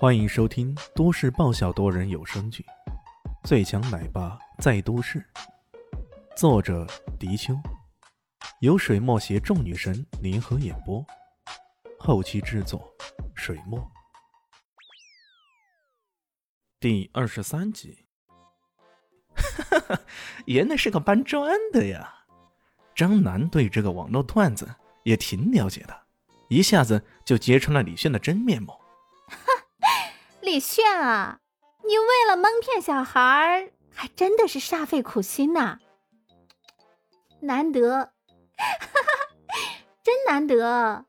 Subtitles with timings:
[0.00, 2.64] 欢迎收听都市爆笑多人有声剧
[3.42, 5.18] 《最强奶爸在都市》，
[6.36, 6.86] 作者：
[7.18, 7.52] 迪秋，
[8.60, 11.04] 由水墨携众女神联合演播，
[11.98, 12.88] 后期制作：
[13.34, 13.90] 水墨。
[16.78, 18.06] 第二十三集，
[19.34, 20.00] 哈哈，
[20.46, 22.08] 原来是个搬砖的呀！
[22.94, 24.72] 张楠对这个网络段子
[25.02, 26.02] 也挺了解的，
[26.48, 28.72] 一下子就揭穿了李炫的真面目。
[30.48, 31.40] 李炫啊，
[31.86, 35.78] 你为了蒙骗小孩，还真的是煞费苦心呐！
[37.40, 38.14] 难得，
[40.02, 41.04] 真难得。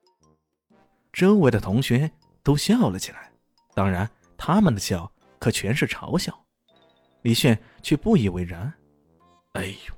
[1.13, 2.11] 周围的同学
[2.43, 3.31] 都笑了起来，
[3.73, 6.37] 当然，他们的笑可全是嘲笑。
[7.21, 8.73] 李炫却不以为然。
[9.53, 9.93] 哎呦，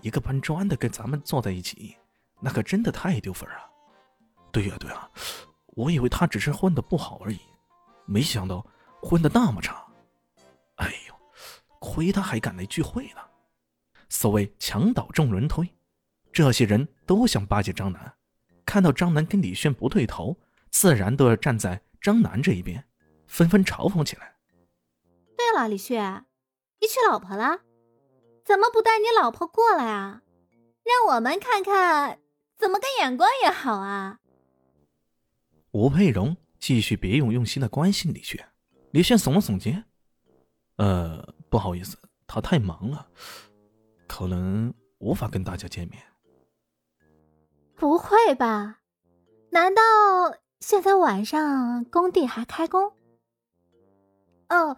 [0.00, 1.94] 一个搬砖的跟咱们坐在一起，
[2.40, 3.70] 那可真的太丢分了。
[4.50, 5.10] 对呀对呀，
[5.76, 7.38] 我以为他只是混的不好而已。
[8.06, 8.64] 没想到
[9.02, 9.86] 混的那么差，
[10.76, 11.14] 哎呦，
[11.80, 13.20] 亏他还敢来聚会呢！
[14.08, 15.68] 所谓墙倒众人推，
[16.32, 18.14] 这些人都想巴结张楠，
[18.64, 20.36] 看到张楠跟李炫不对头，
[20.70, 22.84] 自然都要站在张楠这一边，
[23.26, 24.36] 纷纷嘲讽起来。
[25.36, 26.24] 对了，李炫，
[26.80, 27.60] 你娶老婆了？
[28.44, 30.22] 怎么不带你老婆过来啊？
[30.84, 32.20] 让我们看看
[32.56, 34.20] 怎么个眼光也好啊！
[35.72, 36.36] 吴佩荣。
[36.66, 38.44] 继续别有用心的关心李炫，
[38.90, 39.84] 李炫耸了耸肩，
[40.78, 43.08] 呃，不好意思，他太忙了，
[44.08, 46.02] 可能无法跟大家见面。
[47.76, 48.80] 不会吧？
[49.50, 49.80] 难道
[50.58, 52.92] 现在晚上工地还开工？
[54.48, 54.76] 哦，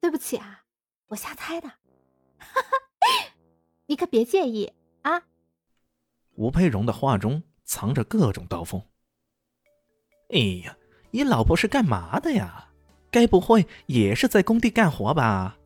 [0.00, 0.64] 对不起啊，
[1.06, 1.70] 我瞎猜的，
[3.86, 5.22] 你可别介意啊。
[6.32, 8.82] 吴佩荣的话中藏着各种刀锋。
[10.28, 10.76] 哎呀，
[11.10, 12.68] 你老婆是干嘛的呀？
[13.10, 15.56] 该不会也是在工地干活吧？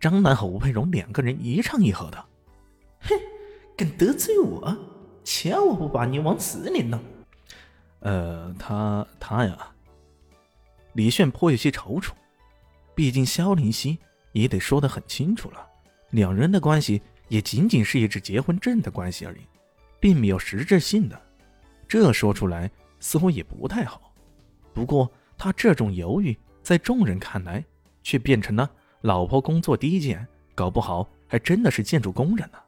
[0.00, 2.24] 张楠和吴佩荣两个人一唱一和的。
[3.00, 3.14] 哼，
[3.76, 4.76] 敢得罪我，
[5.22, 6.98] 瞧我不把你往死里弄！
[8.00, 9.56] 呃，他他呀，
[10.94, 12.10] 李炫颇有些踌躇，
[12.94, 13.98] 毕竟萧林熙
[14.32, 15.66] 也得说得很清楚了，
[16.10, 19.40] 两人的关系也仅仅是一纸结婚证的关系而已，
[20.00, 21.20] 并没有实质性的，
[21.86, 22.70] 这说出来。
[23.04, 24.14] 似乎也不太好，
[24.72, 27.62] 不过他这种犹豫，在众人看来，
[28.02, 28.68] 却变成了
[29.02, 32.58] 老婆工作低贱，搞不好还真的是建筑工人呢。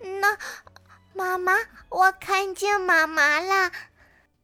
[0.00, 0.36] 那那，
[1.14, 1.52] 妈妈，
[1.90, 3.70] 我看见妈妈了。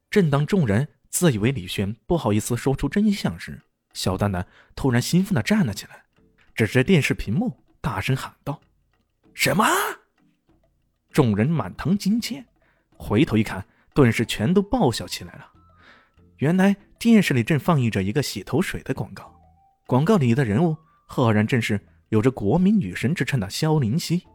[0.09, 3.61] 正当众人自以为李轩不好意思说出真相时，
[3.93, 6.05] 小蛋蛋突然兴奋的站了起来，
[6.55, 8.61] 指着电视屏幕大声喊道
[9.35, 9.67] ：“什么？”
[11.11, 12.47] 众人满堂惊切，
[12.97, 13.67] 回头一看。
[13.95, 15.47] 顿时全都爆笑起来了。
[16.39, 19.35] 原来电视里正放映着一个洗头水的广告，
[19.87, 24.27] 广告里的人物赫然正是有着国民女神之称的萧林熙。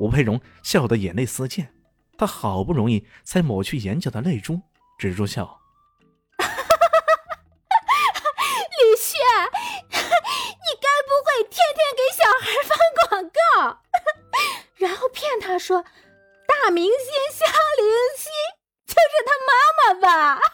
[0.00, 1.68] 吴佩荣笑得眼泪四溅，
[2.16, 4.60] 她好不容易才抹去眼角的泪珠，
[4.98, 5.60] 止住笑
[6.38, 6.44] ：“李
[8.96, 9.20] 炫，
[9.90, 9.98] 你
[10.80, 12.70] 该不会天天给小孩发
[13.08, 13.82] 广告，
[14.78, 15.82] 然后骗他说
[16.46, 16.92] 大明星
[17.32, 17.44] 萧
[17.76, 17.86] 林
[18.16, 18.30] 熙？”
[18.88, 20.10] 就是他妈妈吧！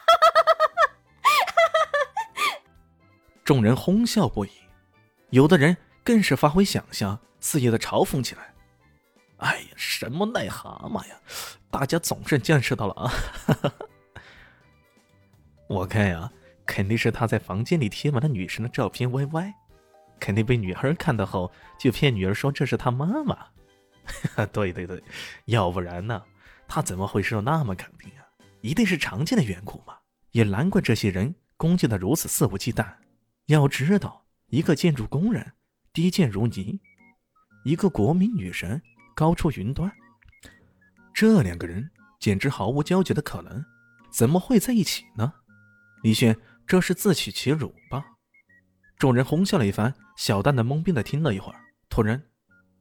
[3.44, 4.50] 众人哄笑不已，
[5.30, 8.52] 有的人更是发挥想象，肆意的嘲讽起来。
[9.38, 11.16] 哎呀，什么癞蛤蟆呀！
[11.70, 13.12] 大家总算见识到了啊！
[15.68, 16.30] 我看呀，
[16.66, 19.52] 肯定是他在房间里贴满了女神的照片歪歪，
[20.18, 23.46] 肯定被女孩看到后就骗女儿说这是他妈妈。
[24.52, 25.02] 对对对，
[25.46, 26.22] 要不然呢，
[26.66, 28.23] 他怎么会说那么肯定啊？
[28.64, 29.94] 一定是常见的缘故嘛，
[30.30, 32.96] 也难怪这些人攻击的如此肆无忌惮。
[33.44, 35.52] 要知道，一个建筑工人
[35.92, 36.80] 低贱如泥，
[37.66, 38.80] 一个国民女神
[39.14, 39.92] 高出云端，
[41.12, 43.62] 这两个人简直毫无交集的可能，
[44.10, 45.30] 怎么会在一起呢？
[46.02, 46.34] 李轩
[46.66, 48.02] 这是自取其辱吧？
[48.96, 52.22] 众人哄笑了一番，小蛋蛋懵逼的听了一会儿，突然，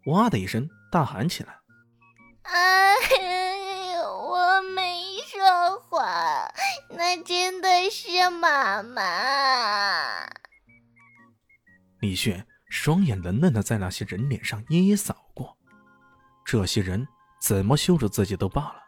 [0.06, 1.58] 哇的一声大喊起来
[2.44, 3.32] ：“哎，我没。”
[6.04, 6.54] 说话，
[6.90, 9.02] 那真的是妈妈。
[12.02, 15.58] 李炫双眼冷冷的在那些人脸上一一扫过，
[16.44, 17.08] 这些人
[17.40, 18.84] 怎么羞辱自己都罢了，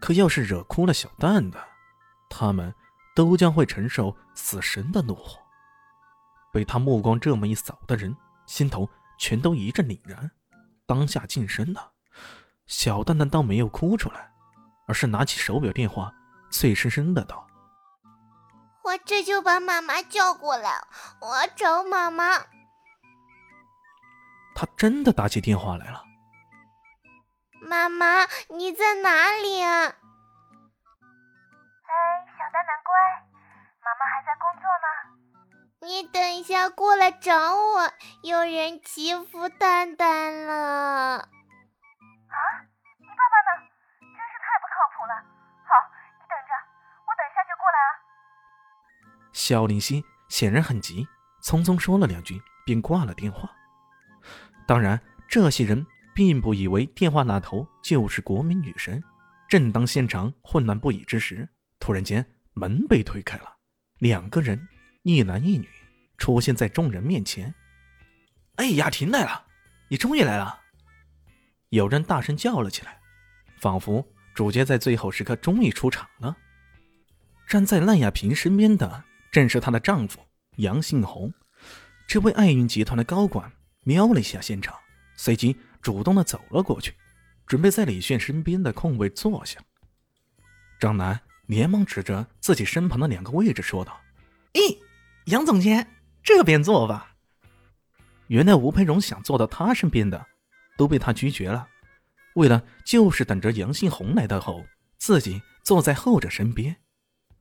[0.00, 1.60] 可要是惹哭了小蛋蛋，
[2.30, 2.72] 他们
[3.16, 5.40] 都将会承受死神的怒火。
[6.52, 8.88] 被他目光这么一扫的人，心头
[9.18, 10.30] 全都一阵凛然，
[10.86, 11.90] 当下噤声了。
[12.66, 14.28] 小蛋蛋倒没有哭出来。
[14.86, 16.10] 而是拿起手表电话，
[16.50, 17.46] 脆生生的道
[18.84, 20.70] ：“我这就把妈妈叫过来，
[21.20, 22.38] 我要找妈妈。
[24.54, 26.04] 他真的打起电话来了。
[27.60, 29.84] 妈妈，你在哪里啊？
[31.86, 31.94] 哎，
[32.36, 32.92] 小蛋蛋乖，
[33.80, 34.86] 妈妈还在工作呢。
[35.80, 37.92] 你等一下过来找我，
[38.22, 41.18] 有人欺负蛋蛋了。
[41.18, 41.28] 啊？
[42.98, 43.68] 你爸爸呢？
[44.00, 45.37] 真是太不靠谱了。
[49.32, 51.06] 肖林熙显然很急，
[51.42, 53.50] 匆匆说了两句，便挂了电话。
[54.66, 55.86] 当然，这些人。
[56.18, 59.00] 并不以为电话那头就是国民女神。
[59.48, 61.48] 正当现场混乱不已之时，
[61.78, 63.44] 突然间门被推开了，
[63.98, 64.66] 两个人，
[65.04, 65.68] 一男一女，
[66.16, 67.54] 出现在众人面前。
[68.56, 69.44] 哎，雅婷来了！
[69.86, 70.58] 你终于来了！
[71.68, 72.98] 有人大声叫了起来，
[73.60, 74.04] 仿佛
[74.34, 76.36] 主角在最后时刻终于出场了。
[77.46, 79.04] 站在赖雅萍身边的
[79.38, 80.18] 正是她的丈夫
[80.56, 81.32] 杨信红。
[82.06, 83.50] 这位爱云集团的高管
[83.84, 84.74] 瞄了一下现场，
[85.16, 85.56] 随即。
[85.80, 86.92] 主动的走了过去，
[87.46, 89.60] 准备在李炫身边的空位坐下。
[90.80, 93.98] 张楠连忙指着自己身旁的两个位置说道
[94.54, 94.76] ：“咦，
[95.26, 95.86] 杨总监，
[96.20, 97.14] 这边坐吧。”
[98.26, 100.26] 原来吴培荣想坐到他身边的，
[100.76, 101.68] 都被他拒绝了。
[102.34, 104.66] 为了就是等着杨新红来到后，
[104.98, 106.76] 自己坐在后者身边。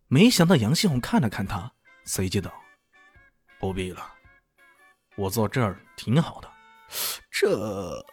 [0.07, 1.73] 没想到杨新红看了看他，
[2.07, 2.49] 随即道
[3.59, 4.01] ：“不必了，
[5.17, 6.49] 我坐这儿挺好的。”
[7.29, 8.03] 这。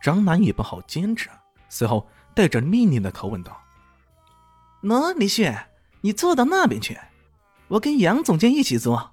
[0.00, 1.28] 张楠也不好坚持，
[1.68, 3.60] 随后带着命令的口吻道
[4.84, 5.68] ：“喏，李炫，
[6.00, 6.96] 你坐到那边去，
[7.66, 9.12] 我跟杨总监一起坐。”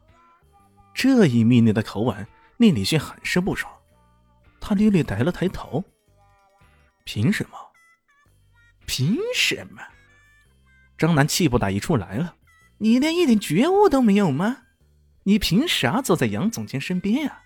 [0.94, 2.28] 这一命令的口吻
[2.58, 3.74] 令李旭很是不爽，
[4.62, 5.84] 他略略抬了抬头
[7.06, 7.58] ：“凭什么？
[8.86, 9.82] 凭什么？”
[10.96, 12.36] 张楠气不打一处来了
[12.84, 14.64] ：“你连一点觉悟都没有吗？
[15.24, 17.44] 你凭啥坐在杨总监身边啊？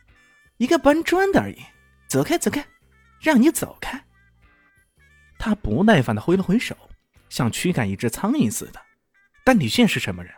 [0.57, 1.61] 一个搬砖的而已，
[2.07, 2.65] 走开，走开。”
[3.21, 4.03] 让你走开！
[5.37, 6.75] 他不耐烦的挥了挥手，
[7.29, 8.81] 像驱赶一只苍蝇似的。
[9.43, 10.33] 但李炫是什么人？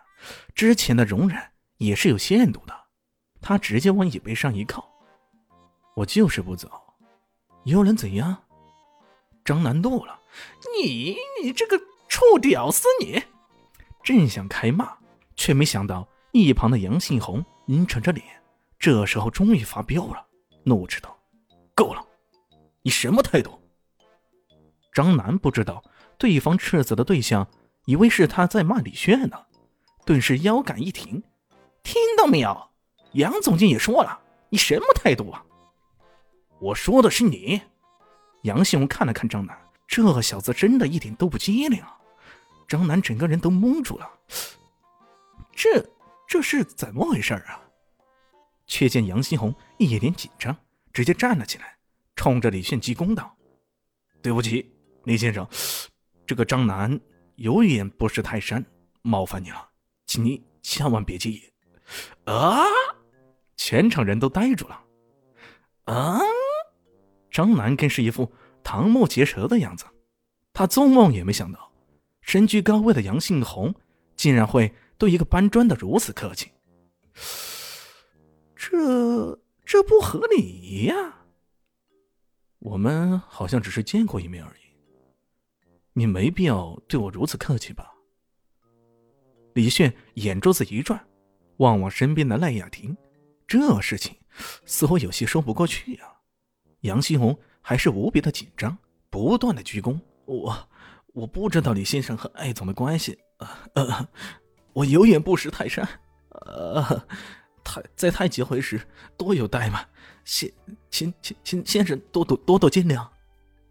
[0.54, 1.42] 之前的容忍
[1.78, 2.78] 也是有限度的。
[3.40, 4.86] 他直接往椅背上一靠
[5.96, 6.70] ：“我就是不走，
[7.64, 8.44] 又能怎样？”
[9.46, 10.20] 张楠怒了
[10.84, 11.80] ：“你你这个
[12.10, 12.86] 臭屌丝！
[13.00, 13.24] 你！”
[14.04, 14.92] 正想开骂，
[15.36, 18.26] 却没想到一旁的杨信红阴沉着脸，
[18.78, 20.26] 这时候终于发飙了，
[20.64, 21.18] 怒斥道
[21.76, 22.06] ：“够了！”
[22.82, 23.60] 你什么态度？
[24.94, 25.84] 张楠不知道
[26.18, 27.48] 对方斥责的对象，
[27.86, 29.38] 以为是他在骂李炫呢，
[30.06, 31.22] 顿时腰杆一挺，
[31.84, 32.70] 听到没有？
[33.14, 34.20] 杨总监也说了，
[34.50, 35.44] 你什么态度啊？
[36.60, 37.62] 我说的是你。
[38.44, 41.99] 杨信红看了看张楠，这小子真的一点都不机灵啊！
[42.70, 44.08] 张楠整个人都懵住了，
[45.52, 45.84] 这
[46.28, 47.60] 这是怎么回事啊？
[48.68, 50.56] 却见杨新红一脸紧张，
[50.94, 51.76] 直接站了起来。
[52.16, 53.36] 冲着李炫鞠躬道
[54.22, 54.72] ：“对不起，
[55.06, 55.48] 李先生，
[56.28, 57.00] 这个张楠
[57.38, 58.64] 有眼不识泰山，
[59.02, 59.70] 冒犯你了，
[60.06, 61.42] 请你千万别介意。”
[62.26, 62.62] 啊！
[63.58, 64.84] 全场人都呆住了。
[65.86, 66.20] 啊！
[67.32, 68.32] 张楠更是一副
[68.64, 69.86] 瞠目结舌的样子，
[70.54, 71.69] 他做梦也没想到，
[72.30, 73.74] 身居高位的杨信红
[74.16, 76.52] 竟然会对一个搬砖的如此客气。
[78.56, 81.26] 这这不合理呀！
[82.60, 84.70] 我们好像只是见过一面而已，
[85.94, 87.96] 你没必要对我如此客气吧？
[89.56, 91.04] 李炫眼珠子一转，
[91.58, 92.96] 望望身边的赖雅婷，
[93.48, 94.16] 这事情
[94.66, 96.14] 似乎有些说不过去啊。
[96.82, 98.78] 杨新红还是无比的紧张，
[99.10, 100.00] 不断的鞠躬。
[100.26, 100.69] 我
[101.14, 103.18] 我不知道李先生和艾总的关系，
[103.74, 104.08] 呃，
[104.74, 105.88] 我有眼不识泰山，
[106.30, 107.08] 呃，
[107.64, 108.80] 太在太极会时
[109.18, 109.88] 多有怠慢。
[110.24, 110.52] 先，
[110.92, 113.08] 请请请先生多多多多见谅。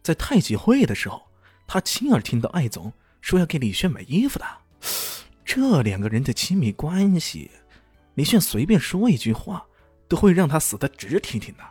[0.02, 1.22] 在太极会的时候，
[1.66, 4.46] 他亲耳听到艾总说要给李炫买衣服的。
[5.44, 7.50] 这两个人的亲密关系，
[8.14, 9.64] 李炫随便说一句话，
[10.08, 11.62] 都会让他死的直挺挺的。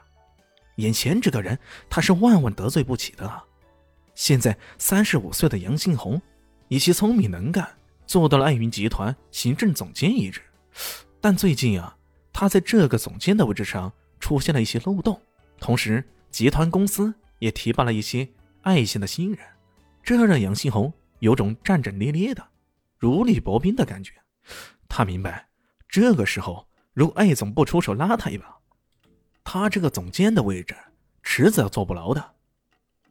[0.77, 1.57] 眼前这个人，
[1.89, 3.43] 他是万万得罪不起的。
[4.17, 6.19] 现在三十五岁的杨新红，
[6.69, 7.69] 以其聪明能干，
[8.07, 10.41] 做到了爱云集团行政总监一职。
[11.21, 11.95] 但最近啊，
[12.33, 13.93] 他在这个总监的位置上。
[14.19, 15.21] 出现了一些漏洞，
[15.59, 18.27] 同时集团公司也提拔了一些
[18.63, 19.39] 爱线的新人，
[20.01, 22.43] 这让杨新红有种战战兢兢的、
[22.97, 24.11] 如履薄冰的感觉。
[24.89, 25.47] 他明白，
[25.87, 28.57] 这个时候如果艾总不出手拉他一把，
[29.43, 30.75] 他这个总监的位置
[31.21, 32.33] 迟早坐不牢的。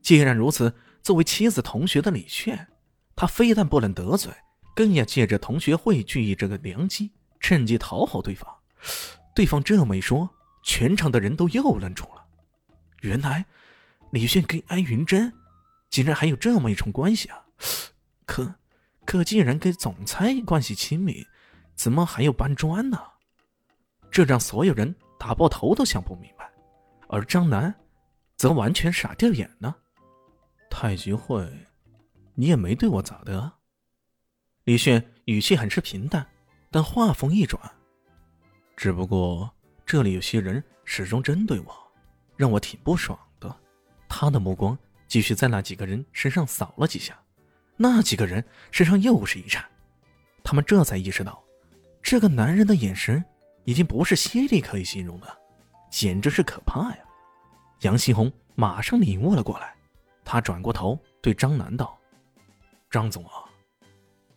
[0.02, 0.74] 既然如此，
[1.06, 2.66] 作为妻子同学的李炫，
[3.14, 4.32] 他非但不能得罪，
[4.74, 8.52] 更要借着同学会聚义这个良机，趁机讨好对方。
[9.32, 10.28] 对方这么一说，
[10.64, 12.26] 全场的人都又愣住了。
[13.02, 13.46] 原来
[14.10, 15.32] 李炫跟安云珍
[15.90, 17.40] 竟然还有这么一重关系啊！
[18.26, 18.56] 可
[19.04, 21.24] 可既然跟总裁关系亲密，
[21.76, 23.00] 怎么还有搬砖呢？
[24.10, 26.50] 这让所有人打爆头都想不明白。
[27.06, 27.72] 而张楠
[28.36, 29.76] 则完全傻掉眼了。
[30.70, 31.50] 太极会，
[32.34, 33.52] 你也没对我咋的？
[34.64, 36.26] 李炫语气很是平淡，
[36.70, 37.60] 但话锋一转，
[38.76, 39.50] 只不过
[39.84, 41.74] 这里有些人始终针对我，
[42.36, 43.56] 让我挺不爽的。
[44.08, 47.16] 他的目光继续在那几个人身上扫了几下，
[47.76, 49.64] 那几个人身上又是一颤，
[50.42, 51.42] 他们这才意识到，
[52.02, 53.24] 这个男人的眼神
[53.64, 55.38] 已经不是犀利可以形容的，
[55.90, 56.98] 简直是可怕呀！
[57.82, 59.75] 杨新红马上领悟了过来，
[60.26, 61.96] 他转过头对张楠道
[62.90, 63.46] ：“张总啊。”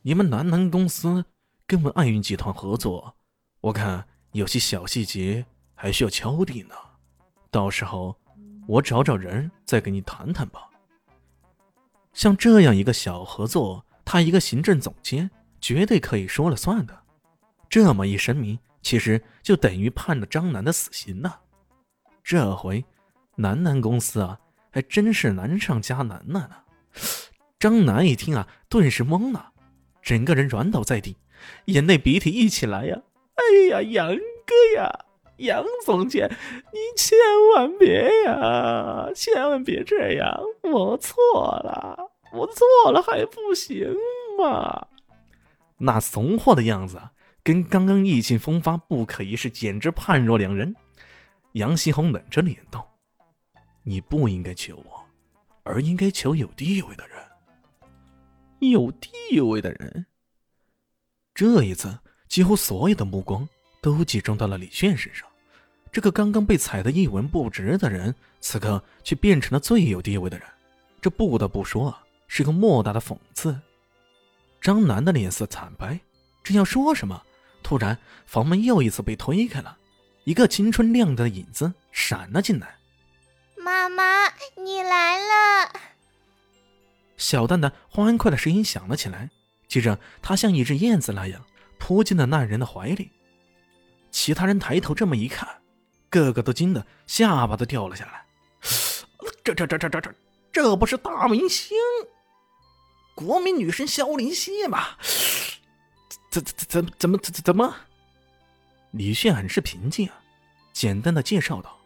[0.04, 1.26] 你们南南公司
[1.68, 3.14] 跟我们爱运集团合作，
[3.60, 6.76] 我看有些小细节还需要敲定呢。
[7.52, 8.16] 到时候
[8.68, 10.70] 我找找人再跟你谈谈吧。
[12.14, 15.30] 像这样一个小合作，他一个行政总监
[15.60, 16.98] 绝对可以说了算的。
[17.68, 21.34] 这么一声明，其实就等于判了张楠的死刑呢。
[22.24, 22.84] 这回
[23.36, 24.40] 南南公司啊，
[24.72, 26.50] 还真是难上加难呢。
[27.60, 29.52] 张楠一听啊，顿时懵了。
[30.02, 31.18] 整个人软倒在地，
[31.66, 33.02] 眼泪鼻涕一起来呀！
[33.36, 35.06] 哎呀，杨哥呀，
[35.38, 37.18] 杨总监，你千
[37.54, 40.42] 万别呀，千万别这样！
[40.64, 41.16] 我错
[41.64, 41.98] 了，
[42.32, 43.94] 我错了还不行
[44.40, 44.88] 吗？
[45.78, 47.00] 那怂货的样子，
[47.44, 50.76] 跟刚刚意气风发、不可一世简直判若两人。
[51.54, 52.89] 杨希红冷着脸道
[53.90, 55.04] ：“你不应该求我，
[55.64, 57.18] 而应该求有地位的人。”
[58.72, 60.06] 有地位的人。
[61.34, 63.50] 这一次，几乎所有的目光
[63.82, 65.28] 都集中到了李炫身上。
[65.92, 70.48] 这个刚刚被踩得一文不值的人，此刻却变成了最有地位的人。
[71.02, 73.60] 这不得不说啊，是个莫大的讽刺。
[74.62, 76.00] 张楠的脸色惨白，
[76.44, 77.20] 正要说什么，
[77.64, 79.76] 突然房门又一次被推开了，
[80.26, 82.78] 一个青春靓的影子闪了进来。
[83.70, 84.04] 妈妈，
[84.56, 85.72] 你来了。
[87.18, 89.30] 小蛋蛋欢快的声音响了起来，
[89.68, 91.40] 接着他像一只燕子那样
[91.78, 93.12] 扑进了那人的怀里。
[94.10, 95.48] 其他人抬头这么一看，
[96.10, 98.26] 个个都惊得下巴都掉了下来。
[99.46, 100.12] 这这这这这这，
[100.52, 101.78] 这不是大明星，
[103.14, 104.98] 国民女神萧林希吗？
[106.32, 107.76] 怎怎怎怎怎么怎怎么？
[108.90, 110.20] 李炫很是平静啊，
[110.74, 111.78] 简单的介绍道：“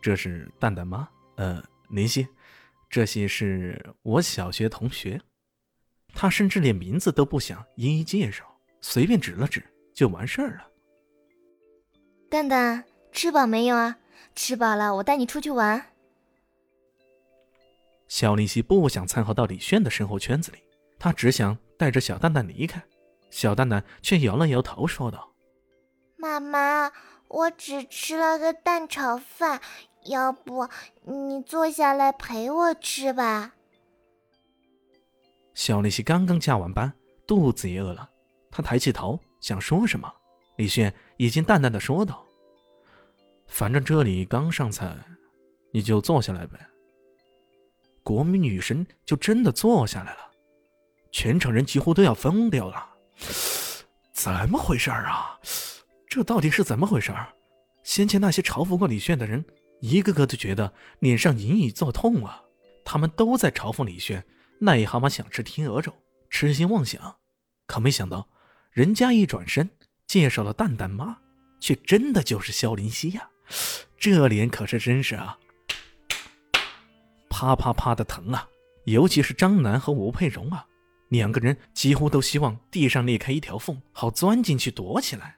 [0.00, 2.26] 这是蛋蛋妈，呃，林夕。”
[2.90, 5.20] 这些是我小学同学，
[6.14, 8.44] 他甚至连名字都不想一一介绍，
[8.80, 9.62] 随便指了指
[9.94, 10.66] 就完事儿了。
[12.30, 13.98] 蛋蛋，吃饱没有啊？
[14.34, 15.84] 吃饱了，我带你出去玩。
[18.06, 20.58] 小林夕不想掺和到李炫的生活圈子里，
[20.98, 22.82] 他只想带着小蛋蛋离开。
[23.30, 25.30] 小蛋蛋却摇了摇头，说道
[26.16, 26.90] ：“妈妈，
[27.28, 29.60] 我只吃了个蛋炒饭。”
[30.04, 30.66] 要不
[31.02, 33.52] 你坐下来陪我吃吧。
[35.52, 36.90] 小丽西刚刚加完班，
[37.26, 38.08] 肚子也饿了。
[38.50, 40.10] 她抬起头想说什么，
[40.56, 42.24] 李炫已经淡淡的说道
[43.48, 44.96] ：“反正这里刚上菜，
[45.72, 46.58] 你就坐下来呗。”
[48.02, 50.30] 国民女神就真的坐下来了，
[51.10, 52.88] 全场人几乎都要疯掉了。
[54.14, 55.38] 怎么回事啊？
[56.08, 57.14] 这到底是怎么回事？
[57.82, 59.44] 先前那些嘲讽过李炫的人。
[59.80, 62.42] 一个个都觉得脸上隐隐作痛啊！
[62.84, 64.24] 他们都在嘲讽李炫
[64.60, 65.94] 癞蛤蟆想吃天鹅肉，
[66.30, 67.14] 痴心妄想。
[67.68, 68.28] 可没想到，
[68.72, 69.70] 人家一转身
[70.04, 71.16] 介绍了蛋蛋妈，
[71.60, 73.30] 却真的就是萧林希呀！
[73.96, 75.38] 这脸可是真是啊，
[77.30, 78.48] 啪啪啪的疼啊！
[78.86, 80.66] 尤其是张楠和吴佩荣啊，
[81.10, 85.37] 两个人几乎都希望地上裂开一条缝，好钻进去躲起来。